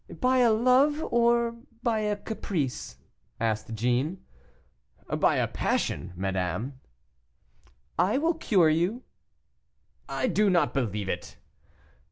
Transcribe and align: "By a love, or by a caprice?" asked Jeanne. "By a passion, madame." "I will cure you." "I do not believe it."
"By 0.19 0.39
a 0.39 0.51
love, 0.51 0.99
or 1.13 1.51
by 1.83 1.99
a 1.99 2.15
caprice?" 2.15 2.97
asked 3.39 3.75
Jeanne. 3.75 4.17
"By 5.15 5.35
a 5.35 5.47
passion, 5.47 6.11
madame." 6.15 6.81
"I 7.99 8.17
will 8.17 8.33
cure 8.33 8.71
you." 8.71 9.03
"I 10.09 10.25
do 10.25 10.49
not 10.49 10.73
believe 10.73 11.07
it." 11.07 11.37